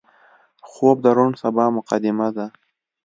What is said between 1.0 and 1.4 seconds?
د روڼ